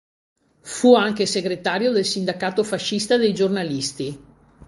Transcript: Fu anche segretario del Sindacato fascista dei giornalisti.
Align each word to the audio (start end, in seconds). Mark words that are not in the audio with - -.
Fu 0.61 0.95
anche 0.95 1.27
segretario 1.27 1.91
del 1.91 2.05
Sindacato 2.05 2.63
fascista 2.63 3.17
dei 3.17 3.35
giornalisti. 3.35 4.19